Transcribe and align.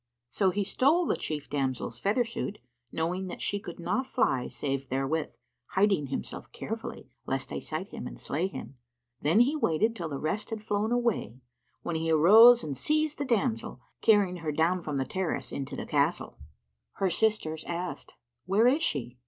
So 0.29 0.49
he 0.49 0.63
stole 0.63 1.05
the 1.05 1.15
chief 1.15 1.47
damsel's 1.47 1.99
feather 1.99 2.23
suit, 2.23 2.57
knowing 2.91 3.27
that 3.27 3.39
she 3.39 3.59
could 3.59 3.79
not 3.79 4.07
fly 4.07 4.47
save 4.47 4.89
therewith, 4.89 5.35
hiding 5.75 6.07
himself 6.07 6.51
carefully 6.51 7.11
lest 7.27 7.49
they 7.49 7.59
sight 7.59 7.89
him 7.91 8.07
and 8.07 8.19
slay 8.19 8.47
him. 8.47 8.77
Then 9.21 9.41
he 9.41 9.55
waited 9.55 9.95
till 9.95 10.09
the 10.09 10.17
rest 10.17 10.49
had 10.49 10.63
flown 10.63 10.91
away, 10.91 11.39
when 11.83 11.97
he 11.97 12.09
arose 12.09 12.63
and 12.63 12.75
seizing 12.75 13.17
the 13.19 13.25
damsel, 13.35 13.79
carried 14.01 14.39
her 14.39 14.51
down 14.51 14.81
from 14.81 14.97
the 14.97 15.05
terrace 15.05 15.51
into 15.51 15.75
the 15.75 15.85
castle." 15.85 16.39
Her 16.93 17.11
sisters 17.11 17.63
asked, 17.65 18.15
"Where 18.47 18.65
is 18.65 18.81
she?" 18.81 19.19